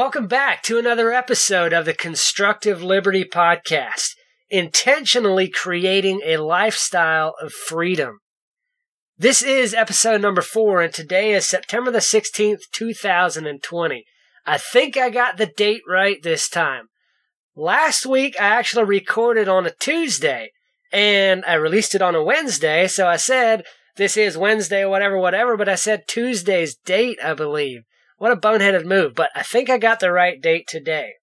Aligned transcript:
Welcome 0.00 0.28
back 0.28 0.62
to 0.62 0.78
another 0.78 1.12
episode 1.12 1.74
of 1.74 1.84
the 1.84 1.92
Constructive 1.92 2.82
Liberty 2.82 3.22
Podcast, 3.22 4.12
intentionally 4.48 5.46
creating 5.46 6.22
a 6.24 6.38
lifestyle 6.38 7.34
of 7.38 7.52
freedom. 7.52 8.20
This 9.18 9.42
is 9.42 9.74
episode 9.74 10.22
number 10.22 10.40
four, 10.40 10.80
and 10.80 10.90
today 10.90 11.34
is 11.34 11.44
September 11.44 11.90
the 11.90 11.98
16th, 11.98 12.60
2020. 12.72 14.04
I 14.46 14.56
think 14.56 14.96
I 14.96 15.10
got 15.10 15.36
the 15.36 15.44
date 15.44 15.82
right 15.86 16.16
this 16.22 16.48
time. 16.48 16.86
Last 17.54 18.06
week, 18.06 18.36
I 18.40 18.46
actually 18.46 18.84
recorded 18.84 19.48
on 19.48 19.66
a 19.66 19.74
Tuesday, 19.82 20.52
and 20.90 21.44
I 21.44 21.52
released 21.56 21.94
it 21.94 22.00
on 22.00 22.14
a 22.14 22.24
Wednesday, 22.24 22.88
so 22.88 23.06
I 23.06 23.16
said 23.16 23.64
this 23.96 24.16
is 24.16 24.38
Wednesday, 24.38 24.86
whatever, 24.86 25.18
whatever, 25.18 25.58
but 25.58 25.68
I 25.68 25.74
said 25.74 26.08
Tuesday's 26.08 26.74
date, 26.74 27.18
I 27.22 27.34
believe. 27.34 27.82
What 28.20 28.32
a 28.32 28.36
boneheaded 28.36 28.84
move, 28.84 29.14
but 29.14 29.30
I 29.34 29.42
think 29.42 29.70
I 29.70 29.78
got 29.78 30.00
the 30.00 30.12
right 30.12 30.38
date 30.42 30.66
today. 30.68 31.14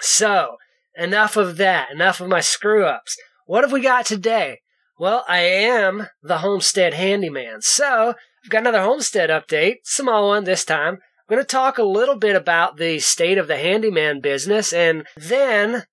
So, 0.00 0.56
enough 0.96 1.36
of 1.36 1.56
that, 1.58 1.92
enough 1.92 2.20
of 2.20 2.26
my 2.26 2.40
screw 2.40 2.84
ups. 2.84 3.16
What 3.46 3.62
have 3.62 3.70
we 3.70 3.80
got 3.80 4.06
today? 4.06 4.58
Well, 4.98 5.24
I 5.28 5.38
am 5.42 6.08
the 6.20 6.38
homestead 6.38 6.94
handyman. 6.94 7.60
So, 7.60 8.14
I've 8.42 8.50
got 8.50 8.62
another 8.62 8.82
homestead 8.82 9.30
update, 9.30 9.76
small 9.84 10.26
one 10.26 10.42
this 10.42 10.64
time. 10.64 10.94
I'm 10.94 11.00
going 11.28 11.40
to 11.40 11.46
talk 11.46 11.78
a 11.78 11.84
little 11.84 12.16
bit 12.16 12.34
about 12.34 12.76
the 12.76 12.98
state 12.98 13.38
of 13.38 13.46
the 13.46 13.58
handyman 13.58 14.20
business 14.20 14.72
and 14.72 15.06
then 15.16 15.84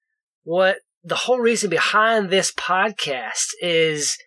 what 0.43 0.77
the 1.03 1.13
whole 1.13 1.39
reason 1.39 1.69
behind 1.69 2.31
this 2.31 2.51
podcast 2.51 3.49
is 3.61 4.17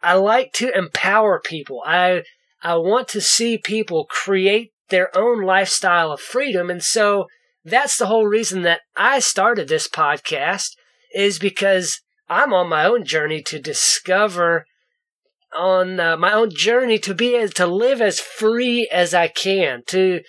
I 0.00 0.14
like 0.14 0.52
to 0.52 0.70
empower 0.78 1.40
people. 1.40 1.82
I 1.84 2.22
I 2.62 2.76
want 2.76 3.08
to 3.08 3.20
see 3.20 3.58
people 3.58 4.04
create 4.04 4.70
their 4.90 5.16
own 5.16 5.42
lifestyle 5.42 6.12
of 6.12 6.20
freedom. 6.20 6.70
And 6.70 6.82
so 6.82 7.26
that's 7.64 7.96
the 7.96 8.06
whole 8.06 8.26
reason 8.26 8.62
that 8.62 8.80
I 8.96 9.18
started 9.18 9.68
this 9.68 9.88
podcast 9.88 10.70
is 11.14 11.38
because 11.38 12.00
I'm 12.28 12.52
on 12.52 12.68
my 12.68 12.84
own 12.84 13.04
journey 13.04 13.42
to 13.42 13.58
discover 13.58 14.64
on 15.56 15.98
uh, 15.98 16.16
my 16.16 16.32
own 16.32 16.50
journey 16.50 16.98
to 16.98 17.14
be 17.14 17.46
to 17.48 17.66
live 17.66 18.00
as 18.00 18.20
free 18.20 18.88
as 18.92 19.12
I 19.12 19.26
can 19.26 19.82
to 19.88 20.20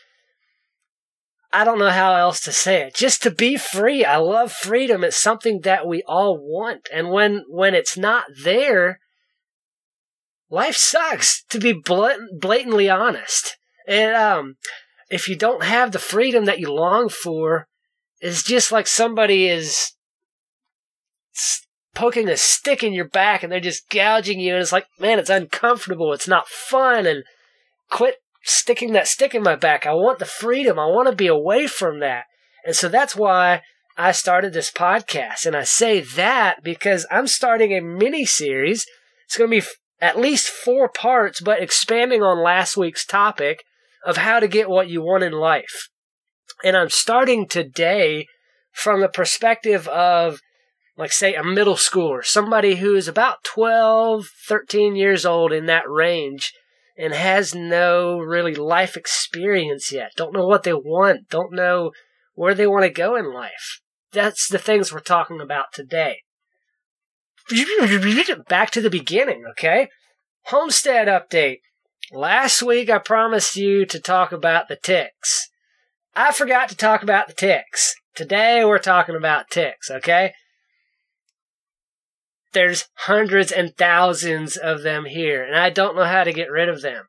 I 1.54 1.66
don't 1.66 1.80
know 1.80 1.90
how 1.90 2.16
else 2.16 2.42
to 2.46 2.54
say 2.54 2.84
it. 2.84 2.96
Just 2.96 3.22
to 3.24 3.32
be 3.32 3.58
free. 3.58 4.06
I 4.06 4.16
love 4.18 4.54
freedom. 4.54 5.04
It's 5.04 5.18
something 5.18 5.62
that 5.62 5.86
we 5.86 6.02
all 6.08 6.38
want. 6.38 6.88
And 6.94 7.12
when 7.12 7.44
when 7.50 7.76
it's 7.76 7.98
not 7.98 8.26
there, 8.44 9.00
life 10.50 10.78
sucks 10.78 11.44
to 11.50 11.60
be 11.60 11.74
blunt, 11.74 12.40
blatantly 12.40 12.90
honest. 12.90 13.58
And 13.88 14.16
um, 14.16 14.56
if 15.10 15.28
you 15.28 15.36
don't 15.36 15.64
have 15.64 15.92
the 15.92 16.00
freedom 16.00 16.46
that 16.46 16.60
you 16.60 16.72
long 16.72 17.10
for, 17.10 17.68
it's 18.20 18.44
just 18.44 18.72
like 18.72 18.88
somebody 18.88 19.48
is 19.48 19.94
poking 21.94 22.30
a 22.30 22.38
stick 22.38 22.84
in 22.84 22.94
your 22.94 23.08
back 23.08 23.44
and 23.44 23.52
they're 23.52 23.60
just 23.60 23.90
gouging 23.90 24.40
you. 24.40 24.54
And 24.54 24.62
it's 24.62 24.72
like, 24.72 24.86
man, 25.00 25.20
it's 25.20 25.30
uncomfortable. 25.30 26.14
It's 26.14 26.28
not 26.28 26.48
fun. 26.48 27.06
And 27.06 27.24
quit 27.90 28.16
sticking 28.44 28.94
that 28.94 29.08
stick 29.08 29.36
in 29.36 29.44
my 29.44 29.56
back. 29.56 29.86
I 29.86 29.94
want 29.94 30.20
the 30.20 30.26
freedom. 30.26 30.80
I 30.80 30.86
want 30.86 31.10
to 31.10 31.16
be 31.16 31.28
away 31.28 31.68
from 31.68 32.00
that. 32.00 32.26
And 32.66 32.76
so 32.76 32.88
that's 32.88 33.16
why 33.16 33.62
I 33.98 34.12
started 34.12 34.54
this 34.54 34.72
podcast. 34.72 35.46
And 35.46 35.56
I 35.56 35.64
say 35.64 36.00
that 36.00 36.64
because 36.64 37.06
I'm 37.12 37.28
starting 37.28 37.74
a 37.74 37.82
mini 37.82 38.26
series. 38.26 38.86
It's 39.26 39.38
going 39.38 39.50
to 39.50 39.62
be 39.62 39.68
at 40.00 40.20
least 40.20 40.48
four 40.48 40.90
parts, 40.90 41.42
but 41.42 41.62
expanding 41.62 42.22
on 42.22 42.44
last 42.44 42.78
week's 42.78 43.06
topic 43.06 43.64
of 44.06 44.18
how 44.18 44.40
to 44.40 44.48
get 44.48 44.70
what 44.70 44.90
you 44.90 45.02
want 45.02 45.24
in 45.24 45.34
life. 45.34 45.90
And 46.64 46.76
I'm 46.78 46.90
starting 46.90 47.48
today 47.48 48.28
from 48.72 49.02
the 49.02 49.10
perspective 49.10 49.88
of, 49.88 50.40
like, 50.98 51.12
say, 51.12 51.36
a 51.36 51.44
middle 51.44 51.76
schooler, 51.76 52.24
somebody 52.24 52.76
who 52.76 52.96
is 52.96 53.08
about 53.08 53.44
12, 53.44 54.26
13 54.48 54.96
years 54.96 55.26
old 55.26 55.52
in 55.52 55.66
that 55.66 55.90
range 55.90 56.54
and 56.98 57.14
has 57.14 57.56
no 57.56 58.20
really 58.20 58.54
life 58.54 58.96
experience 58.96 59.92
yet, 59.92 60.12
don't 60.16 60.34
know 60.34 60.46
what 60.46 60.64
they 60.64 60.74
want, 60.74 61.30
don't 61.30 61.54
know 61.54 61.92
where 62.34 62.54
they 62.54 62.68
want 62.68 62.84
to 62.84 62.90
go 62.90 63.16
in 63.16 63.34
life. 63.34 63.82
That's 64.12 64.48
the 64.48 64.60
things 64.60 64.92
we're 64.92 65.00
talking 65.00 65.42
about 65.42 65.74
today. 65.74 66.20
Back 68.48 68.72
to 68.72 68.82
the 68.82 68.90
beginning, 68.90 69.44
okay? 69.52 69.88
Homestead 70.46 71.08
update. 71.08 71.60
Last 72.14 72.62
week 72.62 72.90
I 72.90 72.98
promised 72.98 73.56
you 73.56 73.86
to 73.86 73.98
talk 73.98 74.34
about 74.34 74.68
the 74.68 74.76
ticks. 74.76 75.50
I 76.14 76.34
forgot 76.34 76.68
to 76.68 76.76
talk 76.76 77.04
about 77.04 77.28
the 77.28 77.34
ticks. 77.34 77.96
Today 78.16 78.66
we're 78.66 78.80
talking 78.80 79.16
about 79.16 79.50
ticks, 79.50 79.90
okay? 79.90 80.34
There's 82.52 82.90
hundreds 82.96 83.54
and 83.54 83.78
thousands 83.78 84.58
of 84.58 84.82
them 84.82 85.06
here, 85.06 85.42
and 85.42 85.56
I 85.56 85.70
don't 85.70 85.96
know 85.96 86.04
how 86.04 86.26
to 86.26 86.34
get 86.34 86.52
rid 86.52 86.68
of 86.68 86.82
them. 86.82 87.06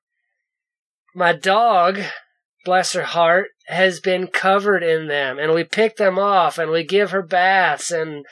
My 1.16 1.32
dog, 1.32 1.98
bless 2.64 2.92
her 2.92 3.02
heart, 3.02 3.48
has 3.66 3.98
been 3.98 4.28
covered 4.28 4.84
in 4.84 5.08
them, 5.08 5.36
and 5.36 5.52
we 5.52 5.64
pick 5.64 5.96
them 5.96 6.16
off 6.16 6.58
and 6.58 6.70
we 6.70 6.84
give 6.84 7.10
her 7.10 7.22
baths 7.22 7.91
and 7.91 8.24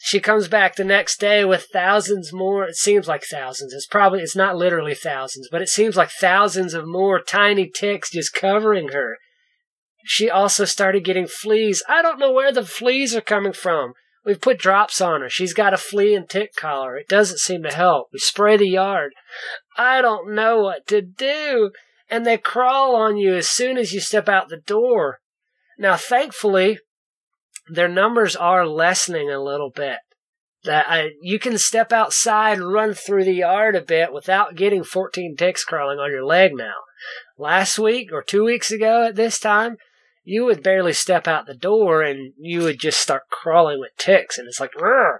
she 0.00 0.20
comes 0.20 0.46
back 0.46 0.76
the 0.76 0.84
next 0.84 1.18
day 1.18 1.44
with 1.44 1.66
thousands 1.72 2.32
more. 2.32 2.64
It 2.64 2.76
seems 2.76 3.08
like 3.08 3.24
thousands. 3.24 3.74
It's 3.74 3.86
probably, 3.86 4.20
it's 4.20 4.36
not 4.36 4.56
literally 4.56 4.94
thousands, 4.94 5.48
but 5.50 5.60
it 5.60 5.68
seems 5.68 5.96
like 5.96 6.10
thousands 6.10 6.72
of 6.72 6.86
more 6.86 7.20
tiny 7.20 7.68
ticks 7.68 8.12
just 8.12 8.32
covering 8.32 8.90
her. 8.92 9.18
She 10.04 10.30
also 10.30 10.64
started 10.64 11.04
getting 11.04 11.26
fleas. 11.26 11.82
I 11.88 12.00
don't 12.00 12.20
know 12.20 12.32
where 12.32 12.52
the 12.52 12.64
fleas 12.64 13.14
are 13.14 13.20
coming 13.20 13.52
from. 13.52 13.92
We've 14.24 14.40
put 14.40 14.58
drops 14.58 15.00
on 15.00 15.20
her. 15.20 15.28
She's 15.28 15.52
got 15.52 15.74
a 15.74 15.78
flea 15.78 16.14
and 16.14 16.28
tick 16.28 16.54
collar. 16.54 16.96
It 16.96 17.08
doesn't 17.08 17.40
seem 17.40 17.62
to 17.64 17.74
help. 17.74 18.08
We 18.12 18.20
spray 18.20 18.56
the 18.56 18.68
yard. 18.68 19.12
I 19.76 20.00
don't 20.00 20.32
know 20.34 20.62
what 20.62 20.86
to 20.88 21.02
do. 21.02 21.72
And 22.08 22.24
they 22.24 22.38
crawl 22.38 22.94
on 22.94 23.16
you 23.16 23.34
as 23.34 23.48
soon 23.48 23.76
as 23.76 23.92
you 23.92 24.00
step 24.00 24.28
out 24.28 24.48
the 24.48 24.58
door. 24.58 25.18
Now, 25.78 25.96
thankfully, 25.96 26.78
their 27.68 27.88
numbers 27.88 28.36
are 28.36 28.66
lessening 28.66 29.30
a 29.30 29.42
little 29.42 29.70
bit. 29.70 29.98
That 30.64 30.86
I, 30.88 31.10
you 31.22 31.38
can 31.38 31.56
step 31.56 31.92
outside, 31.92 32.58
and 32.58 32.72
run 32.72 32.92
through 32.92 33.24
the 33.24 33.32
yard 33.32 33.76
a 33.76 33.80
bit 33.80 34.12
without 34.12 34.56
getting 34.56 34.82
14 34.82 35.36
ticks 35.36 35.64
crawling 35.64 35.98
on 35.98 36.10
your 36.10 36.24
leg 36.24 36.52
now. 36.54 36.74
Last 37.36 37.78
week 37.78 38.12
or 38.12 38.22
two 38.22 38.44
weeks 38.44 38.72
ago 38.72 39.06
at 39.06 39.14
this 39.14 39.38
time, 39.38 39.76
you 40.24 40.44
would 40.44 40.62
barely 40.62 40.92
step 40.92 41.26
out 41.26 41.46
the 41.46 41.54
door 41.54 42.02
and 42.02 42.34
you 42.36 42.60
would 42.62 42.78
just 42.78 43.00
start 43.00 43.30
crawling 43.30 43.80
with 43.80 43.96
ticks. 43.96 44.36
And 44.36 44.46
it's 44.46 44.60
like, 44.60 44.72
Rrr. 44.72 45.18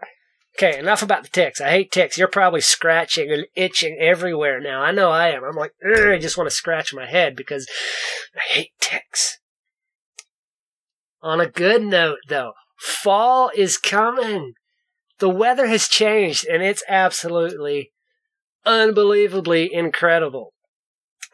okay, 0.57 0.79
enough 0.79 1.03
about 1.03 1.23
the 1.23 1.31
ticks. 1.31 1.61
I 1.61 1.71
hate 1.71 1.91
ticks. 1.91 2.19
You're 2.19 2.29
probably 2.29 2.61
scratching 2.61 3.31
and 3.31 3.47
itching 3.55 3.97
everywhere 3.99 4.61
now. 4.61 4.83
I 4.83 4.91
know 4.91 5.11
I 5.11 5.29
am. 5.31 5.45
I'm 5.45 5.57
like, 5.57 5.73
I 5.83 6.19
just 6.19 6.37
want 6.37 6.51
to 6.51 6.55
scratch 6.55 6.93
my 6.93 7.07
head 7.07 7.37
because 7.37 7.67
I 8.37 8.53
hate 8.53 8.73
ticks. 8.81 9.39
On 11.29 11.43
a 11.43 11.47
good 11.47 11.83
note, 11.83 12.21
though, 12.31 12.55
fall 12.79 13.51
is 13.55 13.77
coming. 13.77 14.55
The 15.19 15.29
weather 15.29 15.67
has 15.67 15.87
changed 15.87 16.47
and 16.47 16.63
it's 16.63 16.83
absolutely 16.89 17.91
unbelievably 18.65 19.75
incredible. 19.75 20.55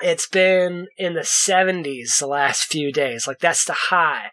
It's 0.00 0.26
been 0.26 0.88
in 0.98 1.14
the 1.14 1.20
70s 1.20 2.18
the 2.18 2.26
last 2.26 2.64
few 2.64 2.90
days. 2.90 3.28
Like, 3.28 3.38
that's 3.38 3.64
the 3.64 3.76
high. 3.90 4.32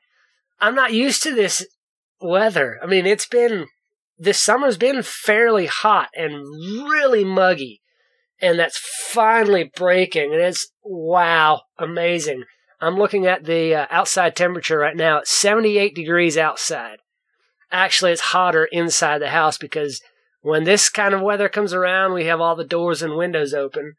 I'm 0.59 0.73
not 0.73 0.93
used 0.93 1.21
to 1.23 1.35
this 1.35 1.63
weather. 2.19 2.79
I 2.81 2.87
mean, 2.87 3.05
it's 3.05 3.27
been, 3.27 3.67
this 4.17 4.41
summer's 4.41 4.77
been 4.77 5.03
fairly 5.03 5.67
hot 5.67 6.09
and 6.15 6.33
really 6.89 7.23
muggy. 7.23 7.81
And 8.41 8.57
that's 8.57 8.79
finally 8.79 9.69
breaking. 9.75 10.33
And 10.33 10.41
it's, 10.41 10.71
wow, 10.83 11.61
amazing. 11.77 12.45
I'm 12.81 12.97
looking 12.97 13.27
at 13.27 13.45
the 13.45 13.75
uh, 13.75 13.85
outside 13.91 14.35
temperature 14.35 14.79
right 14.79 14.95
now. 14.95 15.19
It's 15.19 15.31
78 15.31 15.93
degrees 15.93 16.37
outside. 16.37 16.97
Actually, 17.71 18.11
it's 18.11 18.21
hotter 18.21 18.65
inside 18.65 19.19
the 19.19 19.29
house 19.29 19.57
because 19.57 20.01
when 20.41 20.63
this 20.63 20.89
kind 20.89 21.13
of 21.13 21.21
weather 21.21 21.47
comes 21.47 21.73
around, 21.73 22.13
we 22.13 22.25
have 22.25 22.41
all 22.41 22.55
the 22.55 22.63
doors 22.63 23.03
and 23.03 23.15
windows 23.15 23.53
open. 23.53 23.93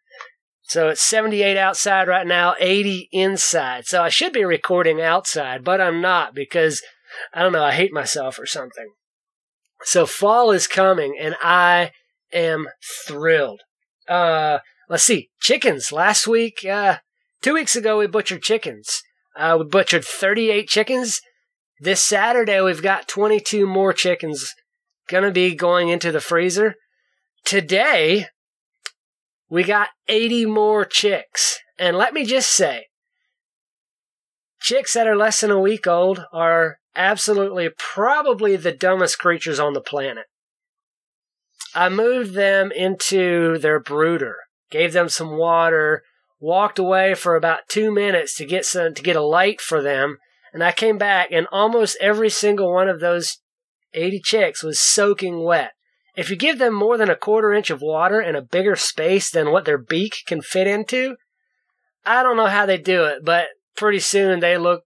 So 0.64 0.88
it's 0.88 1.00
78 1.00 1.56
outside 1.56 2.08
right 2.08 2.26
now, 2.26 2.54
80 2.58 3.08
inside. 3.12 3.86
So 3.86 4.02
I 4.02 4.08
should 4.08 4.32
be 4.32 4.44
recording 4.44 5.00
outside, 5.00 5.62
but 5.62 5.80
I'm 5.80 6.00
not 6.00 6.34
because 6.34 6.82
I 7.32 7.42
don't 7.42 7.52
know, 7.52 7.64
I 7.64 7.72
hate 7.72 7.92
myself 7.92 8.38
or 8.38 8.46
something. 8.46 8.88
So 9.84 10.06
fall 10.06 10.50
is 10.50 10.66
coming 10.66 11.16
and 11.20 11.36
I 11.42 11.92
am 12.32 12.68
thrilled. 13.06 13.60
Uh, 14.08 14.58
let's 14.88 15.04
see, 15.04 15.30
chickens. 15.40 15.92
Last 15.92 16.26
week, 16.26 16.64
uh, 16.64 16.98
Two 17.42 17.54
weeks 17.54 17.74
ago, 17.74 17.98
we 17.98 18.06
butchered 18.06 18.42
chickens. 18.42 19.02
Uh, 19.36 19.56
we 19.58 19.66
butchered 19.66 20.04
38 20.04 20.68
chickens. 20.68 21.20
This 21.80 22.00
Saturday, 22.00 22.60
we've 22.60 22.82
got 22.82 23.08
22 23.08 23.66
more 23.66 23.92
chickens 23.92 24.54
gonna 25.08 25.32
be 25.32 25.56
going 25.56 25.88
into 25.88 26.12
the 26.12 26.20
freezer. 26.20 26.76
Today, 27.44 28.26
we 29.50 29.64
got 29.64 29.88
80 30.06 30.46
more 30.46 30.84
chicks. 30.84 31.58
And 31.76 31.96
let 31.96 32.14
me 32.14 32.24
just 32.24 32.50
say, 32.50 32.86
chicks 34.60 34.94
that 34.94 35.08
are 35.08 35.16
less 35.16 35.40
than 35.40 35.50
a 35.50 35.58
week 35.58 35.88
old 35.88 36.24
are 36.32 36.78
absolutely 36.94 37.68
probably 37.76 38.54
the 38.54 38.70
dumbest 38.70 39.18
creatures 39.18 39.58
on 39.58 39.72
the 39.72 39.80
planet. 39.80 40.26
I 41.74 41.88
moved 41.88 42.34
them 42.34 42.70
into 42.70 43.58
their 43.58 43.80
brooder, 43.80 44.36
gave 44.70 44.92
them 44.92 45.08
some 45.08 45.36
water, 45.36 46.04
walked 46.42 46.76
away 46.76 47.14
for 47.14 47.36
about 47.36 47.68
two 47.68 47.92
minutes 47.92 48.34
to 48.34 48.44
get 48.44 48.66
some 48.66 48.92
to 48.92 49.02
get 49.02 49.14
a 49.14 49.22
light 49.22 49.60
for 49.60 49.80
them, 49.80 50.18
and 50.52 50.62
I 50.62 50.72
came 50.72 50.98
back 50.98 51.28
and 51.30 51.46
almost 51.52 51.96
every 52.00 52.28
single 52.28 52.74
one 52.74 52.88
of 52.88 53.00
those 53.00 53.38
80 53.94 54.20
chicks 54.24 54.62
was 54.62 54.80
soaking 54.80 55.44
wet. 55.44 55.70
If 56.16 56.28
you 56.28 56.36
give 56.36 56.58
them 56.58 56.74
more 56.74 56.98
than 56.98 57.08
a 57.08 57.16
quarter 57.16 57.52
inch 57.52 57.70
of 57.70 57.80
water 57.80 58.20
in 58.20 58.34
a 58.34 58.42
bigger 58.42 58.74
space 58.74 59.30
than 59.30 59.52
what 59.52 59.64
their 59.64 59.78
beak 59.78 60.16
can 60.26 60.42
fit 60.42 60.66
into, 60.66 61.16
I 62.04 62.24
don't 62.24 62.36
know 62.36 62.48
how 62.48 62.66
they 62.66 62.76
do 62.76 63.04
it, 63.04 63.24
but 63.24 63.46
pretty 63.76 64.00
soon 64.00 64.40
they 64.40 64.58
look, 64.58 64.82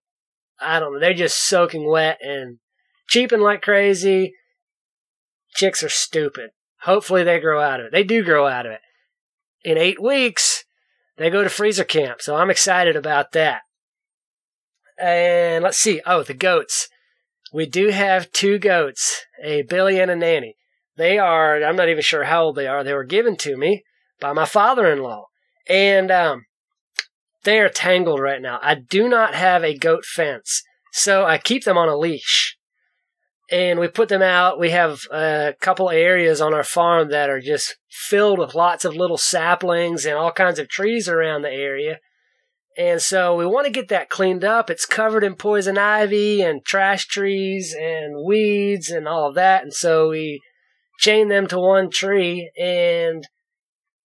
I 0.61 0.79
don't 0.79 0.93
know, 0.93 1.01
they're 1.01 1.15
just 1.15 1.49
soaking 1.49 1.89
wet 1.89 2.19
and 2.21 2.59
cheeping 3.09 3.41
like 3.41 3.63
crazy. 3.63 4.35
Chicks 5.55 5.83
are 5.83 5.89
stupid. 5.89 6.51
Hopefully 6.83 7.25
they 7.25 7.41
grow 7.41 7.63
out 7.63 7.81
of 7.81 7.87
it. 7.87 7.93
They 7.93 8.05
do 8.05 8.23
grow 8.23 8.47
out 8.47 8.67
of 8.67 8.73
it. 8.73 8.81
In 9.65 9.79
eight 9.79 10.01
weeks, 10.01 10.66
they 11.17 11.31
go 11.31 11.43
to 11.43 11.49
freezer 11.49 11.85
camp, 11.85 12.21
so 12.21 12.37
I'm 12.37 12.51
excited 12.51 12.97
about 12.97 13.33
that. 13.33 13.63
And 14.99 15.63
let's 15.65 15.79
see. 15.79 16.01
Oh, 16.07 16.23
the 16.23 16.35
goats. 16.35 16.89
We 17.53 17.67
do 17.67 17.89
have 17.89 18.33
two 18.33 18.59
goats, 18.59 19.25
a 19.43 19.63
Billy 19.63 20.01
and 20.01 20.11
a 20.11 20.17
Nanny. 20.17 20.57
They 20.97 21.19
are, 21.19 21.63
I'm 21.63 21.77
not 21.77 21.89
even 21.89 22.03
sure 22.03 22.25
how 22.25 22.45
old 22.45 22.57
they 22.57 22.67
are. 22.67 22.83
They 22.83 22.95
were 22.95 23.05
given 23.05 23.37
to 23.39 23.57
me 23.57 23.85
by 24.21 24.33
my 24.33 24.47
father 24.47 24.91
in 24.91 25.03
law. 25.03 25.27
And 25.69 26.11
um, 26.11 26.45
they 27.45 27.61
are 27.61 27.69
tangled 27.69 28.21
right 28.21 28.41
now. 28.41 28.59
I 28.63 28.75
do 28.75 29.09
not 29.09 29.35
have 29.35 29.63
a 29.63 29.77
goat 29.77 30.05
fence, 30.05 30.63
so 30.93 31.25
I 31.25 31.39
keep 31.39 31.65
them 31.65 31.79
on 31.79 31.89
a 31.89 31.97
leash. 31.97 32.57
And 33.51 33.79
we 33.79 33.87
put 33.89 34.09
them 34.09 34.23
out. 34.23 34.59
We 34.59 34.71
have 34.71 35.01
a 35.13 35.55
couple 35.61 35.91
areas 35.91 36.41
on 36.41 36.53
our 36.53 36.65
farm 36.65 37.11
that 37.11 37.31
are 37.31 37.41
just 37.41 37.77
filled 37.89 38.39
with 38.39 38.55
lots 38.55 38.85
of 38.85 38.97
little 38.97 39.19
saplings 39.19 40.05
and 40.05 40.17
all 40.17 40.33
kinds 40.33 40.59
of 40.59 40.69
trees 40.69 41.09
around 41.09 41.43
the 41.43 41.51
area. 41.51 42.01
And 42.77 43.01
so 43.01 43.35
we 43.35 43.47
want 43.47 43.67
to 43.67 43.73
get 43.73 43.89
that 43.89 44.11
cleaned 44.11 44.45
up. 44.45 44.69
It's 44.69 44.85
covered 44.85 45.25
in 45.25 45.35
poison 45.35 45.79
ivy 45.79 46.43
and 46.43 46.65
trash 46.65 47.07
trees 47.07 47.75
and 47.79 48.25
weeds 48.27 48.91
and 48.91 49.09
all 49.09 49.29
of 49.29 49.35
that. 49.37 49.63
And 49.63 49.73
so 49.73 50.11
we 50.11 50.41
chain 50.99 51.29
them 51.29 51.47
to 51.47 51.59
one 51.59 51.89
tree 51.91 52.51
and 52.59 53.27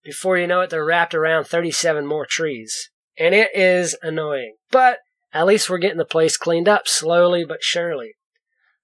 before 0.04 0.38
you 0.38 0.48
know 0.48 0.62
it, 0.62 0.70
they're 0.70 0.86
wrapped 0.86 1.14
around 1.14 1.46
37 1.46 2.06
more 2.06 2.26
trees. 2.28 2.90
And 3.18 3.36
it 3.36 3.50
is 3.54 3.98
annoying. 4.02 4.56
But 4.72 5.00
at 5.34 5.46
least 5.46 5.70
we're 5.70 5.78
getting 5.78 5.98
the 5.98 6.06
place 6.06 6.38
cleaned 6.38 6.70
up 6.70 6.88
slowly 6.88 7.46
but 7.46 7.60
surely. 7.62 8.14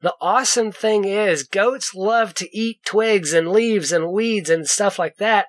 The 0.05 0.13
awesome 0.21 0.71
thing 0.71 1.05
is, 1.05 1.41
goats 1.41 1.95
love 1.95 2.35
to 2.35 2.55
eat 2.55 2.77
twigs 2.85 3.33
and 3.33 3.51
leaves 3.51 3.91
and 3.91 4.11
weeds 4.11 4.51
and 4.51 4.67
stuff 4.67 4.99
like 4.99 5.17
that. 5.17 5.47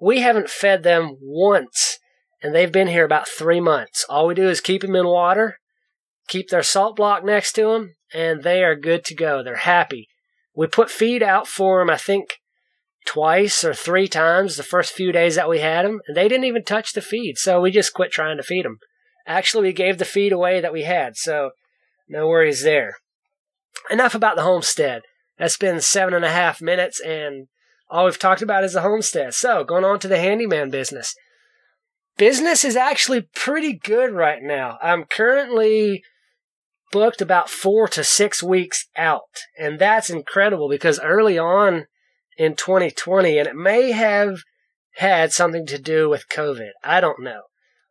We 0.00 0.20
haven't 0.20 0.48
fed 0.48 0.82
them 0.82 1.18
once 1.20 1.98
and 2.42 2.54
they've 2.54 2.72
been 2.72 2.88
here 2.88 3.04
about 3.04 3.28
three 3.28 3.60
months. 3.60 4.06
All 4.08 4.26
we 4.26 4.34
do 4.34 4.48
is 4.48 4.62
keep 4.62 4.80
them 4.80 4.96
in 4.96 5.06
water, 5.06 5.58
keep 6.26 6.48
their 6.48 6.62
salt 6.62 6.96
block 6.96 7.22
next 7.22 7.52
to 7.56 7.64
them, 7.64 7.96
and 8.14 8.42
they 8.42 8.64
are 8.64 8.74
good 8.74 9.04
to 9.04 9.14
go. 9.14 9.42
They're 9.42 9.56
happy. 9.56 10.08
We 10.56 10.68
put 10.68 10.90
feed 10.90 11.22
out 11.22 11.46
for 11.46 11.82
them, 11.82 11.90
I 11.90 11.98
think, 11.98 12.38
twice 13.04 13.62
or 13.62 13.74
three 13.74 14.08
times 14.08 14.56
the 14.56 14.62
first 14.62 14.94
few 14.94 15.12
days 15.12 15.34
that 15.34 15.50
we 15.50 15.58
had 15.58 15.84
them, 15.84 16.00
and 16.08 16.16
they 16.16 16.28
didn't 16.28 16.46
even 16.46 16.64
touch 16.64 16.94
the 16.94 17.02
feed, 17.02 17.36
so 17.36 17.60
we 17.60 17.70
just 17.70 17.92
quit 17.92 18.10
trying 18.10 18.38
to 18.38 18.42
feed 18.42 18.64
them. 18.64 18.78
Actually, 19.26 19.64
we 19.64 19.74
gave 19.74 19.98
the 19.98 20.06
feed 20.06 20.32
away 20.32 20.62
that 20.62 20.72
we 20.72 20.84
had, 20.84 21.14
so 21.14 21.50
no 22.08 22.26
worries 22.26 22.62
there. 22.62 22.94
Enough 23.90 24.14
about 24.14 24.36
the 24.36 24.42
homestead. 24.42 25.02
That's 25.38 25.56
been 25.56 25.80
seven 25.80 26.14
and 26.14 26.24
a 26.24 26.30
half 26.30 26.60
minutes, 26.60 27.00
and 27.00 27.46
all 27.88 28.04
we've 28.04 28.18
talked 28.18 28.42
about 28.42 28.64
is 28.64 28.72
the 28.72 28.82
homestead. 28.82 29.34
So, 29.34 29.64
going 29.64 29.84
on 29.84 29.98
to 30.00 30.08
the 30.08 30.18
handyman 30.18 30.70
business 30.70 31.14
business 32.18 32.64
is 32.64 32.76
actually 32.76 33.22
pretty 33.34 33.72
good 33.72 34.12
right 34.12 34.42
now. 34.42 34.76
I'm 34.82 35.04
currently 35.04 36.02
booked 36.92 37.22
about 37.22 37.48
four 37.48 37.88
to 37.88 38.04
six 38.04 38.42
weeks 38.42 38.86
out. 38.96 39.44
And 39.58 39.78
that's 39.78 40.10
incredible 40.10 40.68
because 40.68 41.00
early 41.00 41.38
on 41.38 41.86
in 42.36 42.56
2020, 42.56 43.38
and 43.38 43.48
it 43.48 43.56
may 43.56 43.92
have 43.92 44.40
had 44.96 45.32
something 45.32 45.64
to 45.66 45.78
do 45.78 46.08
with 46.08 46.28
COVID. 46.28 46.70
I 46.84 47.00
don't 47.00 47.22
know. 47.22 47.42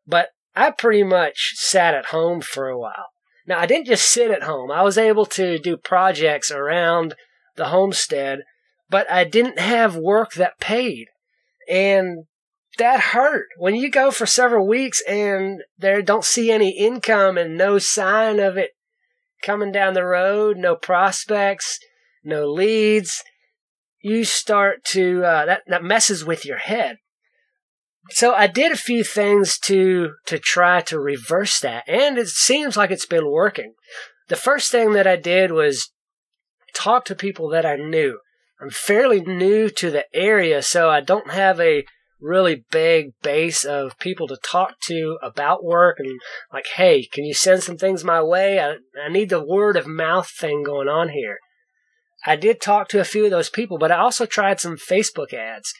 But 0.06 0.30
I 0.56 0.72
pretty 0.72 1.04
much 1.04 1.54
sat 1.56 1.96
at 1.96 2.08
home 2.08 2.42
for 2.42 2.68
a 2.68 2.78
while. 2.78 3.08
Now, 3.48 3.60
I 3.60 3.66
didn't 3.66 3.88
just 3.88 4.12
sit 4.12 4.30
at 4.30 4.44
home. 4.44 4.70
I 4.72 4.84
was 4.84 4.98
able 4.98 5.26
to 5.28 5.58
do 5.58 5.78
projects 5.78 6.52
around 6.52 7.16
the 7.56 7.70
homestead, 7.70 8.44
but 8.90 9.10
I 9.10 9.24
didn't 9.24 9.58
have 9.58 9.96
work 9.96 10.34
that 10.34 10.60
paid. 10.60 11.08
And 11.70 12.26
that 12.78 13.00
hurt 13.00 13.48
when 13.58 13.76
you 13.76 13.90
go 13.90 14.12
for 14.12 14.26
several 14.26 14.68
weeks 14.68 15.02
and 15.08 15.64
there 15.78 16.02
don't 16.02 16.26
see 16.26 16.52
any 16.52 16.78
income 16.78 17.38
and 17.38 17.58
no 17.58 17.80
sign 17.80 18.40
of 18.40 18.58
it 18.58 18.72
coming 19.42 19.72
down 19.72 19.94
the 19.94 20.06
road, 20.06 20.58
no 20.58 20.76
prospects, 20.76 21.80
no 22.24 22.46
leads. 22.52 23.24
You 24.02 24.26
start 24.26 24.84
to 24.92 25.24
uh, 25.24 25.46
that 25.46 25.62
that 25.68 25.84
messes 25.84 26.24
with 26.24 26.46
your 26.46 26.58
head. 26.58 26.98
So 28.12 28.34
I 28.34 28.48
did 28.48 28.72
a 28.72 28.78
few 28.78 29.04
things 29.04 29.58
to 29.60 30.14
to 30.26 30.40
try 30.40 30.82
to 30.82 31.00
reverse 31.00 31.60
that, 31.60 31.84
and 31.88 32.18
it 32.18 32.28
seems 32.28 32.78
like 32.78 32.92
it's 32.92 33.06
been 33.06 33.30
working. 33.30 33.74
The 34.28 34.36
first 34.36 34.72
thing 34.72 34.94
that 34.94 35.08
I 35.08 35.16
did 35.16 35.52
was 35.52 35.92
talk 36.74 37.06
to 37.06 37.16
people 37.16 37.50
that 37.50 37.66
I 37.66 37.76
knew. 37.76 38.20
I'm 38.62 38.70
fairly 38.70 39.22
new 39.22 39.70
to 39.70 39.92
the 39.92 40.06
area, 40.14 40.62
so 40.62 40.90
I 40.90 41.02
don't 41.02 41.32
have 41.32 41.60
a 41.60 41.86
really 42.20 42.66
big 42.72 43.12
base 43.22 43.64
of 43.64 43.98
people 44.00 44.28
to 44.28 44.38
talk 44.38 44.80
to 44.82 45.20
about 45.22 45.64
work 45.64 45.98
and 46.00 46.20
like, 46.52 46.66
hey, 46.76 47.06
can 47.06 47.24
you 47.24 47.34
send 47.34 47.64
some 47.64 47.78
things 47.78 48.04
my 48.04 48.22
way? 48.22 48.60
I, 48.60 48.78
I 49.00 49.10
need 49.10 49.30
the 49.30 49.44
word 49.44 49.78
of 49.78 49.86
mouth 49.86 50.30
thing 50.30 50.64
going 50.64 50.88
on 50.88 51.10
here. 51.10 51.38
I 52.26 52.36
did 52.36 52.60
talk 52.60 52.90
to 52.90 53.00
a 53.00 53.06
few 53.06 53.26
of 53.26 53.32
those 53.32 53.50
people, 53.50 53.78
but 53.78 53.92
I 53.92 53.98
also 53.98 54.26
tried 54.26 54.60
some 54.60 54.78
Facebook 54.78 55.34
ads. 55.34 55.74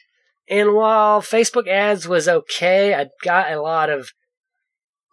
And 0.50 0.74
while 0.74 1.20
Facebook 1.20 1.68
ads 1.68 2.08
was 2.08 2.28
okay, 2.28 2.94
I 2.94 3.06
got 3.22 3.52
a 3.52 3.60
lot 3.60 3.90
of 3.90 4.10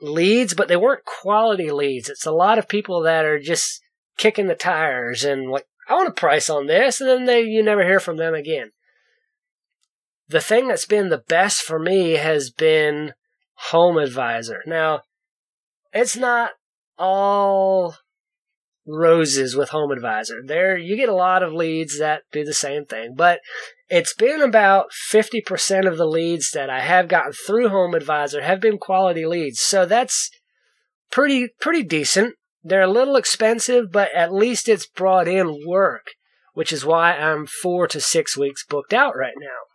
leads, 0.01 0.54
but 0.54 0.68
they 0.68 0.77
weren't 0.77 1.06
quality 1.06 1.72
leads. 1.72 2.10
It's 2.10 2.25
a 2.25 2.32
lot 2.32 2.58
of 2.58 2.70
people 2.70 3.01
that 3.04 3.25
are 3.25 3.39
just 3.39 3.82
kicking 4.18 4.48
the 4.48 4.56
tires 4.56 5.24
and 5.24 5.50
like, 5.50 5.65
I 5.89 5.94
want 5.94 6.08
a 6.08 6.13
price 6.13 6.50
on 6.50 6.68
this, 6.68 7.00
and 7.00 7.10
then 7.10 7.25
they 7.25 7.42
you 7.42 7.62
never 7.62 7.84
hear 7.84 8.00
from 8.00 8.18
them 8.18 8.34
again 8.34 8.72
the 10.27 10.42
thing 10.42 10.68
that's 10.68 10.86
been 10.86 11.10
the 11.10 11.24
best 11.27 11.62
for 11.62 11.80
me 11.80 12.13
has 12.13 12.50
been 12.50 13.13
Home 13.70 13.98
Advisor. 13.98 14.63
Now, 14.65 15.01
it's 15.94 16.18
not 16.18 16.51
all 16.98 17.96
roses 18.88 19.56
with 19.56 19.70
Home 19.70 19.92
Advisor. 19.92 20.42
There, 20.46 20.77
you 20.77 20.96
get 20.96 21.10
a 21.10 21.15
lot 21.15 21.44
of 21.44 21.54
leads 21.54 22.00
that 22.00 22.24
do 22.32 22.44
the 22.44 22.54
same 22.54 22.86
thing, 22.86 23.13
but 23.15 23.39
it's 23.89 24.13
been 24.13 24.42
about 24.42 24.88
50% 25.12 25.88
of 25.88 25.98
the 25.98 26.06
leads 26.06 26.51
that 26.51 26.70
I 26.70 26.82
have 26.82 27.08
gotten 27.08 27.34
through 27.34 27.70
Home 27.70 27.94
Advisor 27.94 28.42
have 28.42 28.60
been 28.60 28.77
quality 28.77 29.25
leads. 29.25 29.60
So 29.60 29.86
that's 29.86 30.30
pretty, 31.12 31.50
pretty 31.60 31.84
decent. 31.84 32.36
They're 32.63 32.82
a 32.82 32.88
little 32.88 33.15
expensive, 33.15 33.92
but 33.92 34.10
at 34.15 34.34
least 34.34 34.68
it's 34.68 34.88
brought 34.88 35.27
in 35.27 35.63
work, 35.68 36.08
which 36.54 36.74
is 36.74 36.86
why 36.86 37.13
I'm 37.13 37.46
four 37.46 37.88
to 37.88 38.01
six 38.01 38.38
weeks 38.38 38.65
booked 38.65 38.94
out 38.94 39.15
right 39.15 39.36
now 39.39 39.65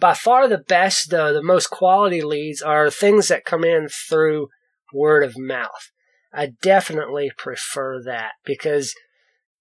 by 0.00 0.14
far 0.14 0.48
the 0.48 0.58
best, 0.58 1.10
though, 1.10 1.32
the 1.32 1.42
most 1.42 1.68
quality 1.68 2.22
leads 2.22 2.62
are 2.62 2.90
things 2.90 3.28
that 3.28 3.44
come 3.44 3.64
in 3.64 3.88
through 3.88 4.48
word 4.92 5.22
of 5.22 5.38
mouth. 5.38 5.90
I 6.32 6.52
definitely 6.62 7.30
prefer 7.36 8.02
that 8.04 8.32
because 8.44 8.94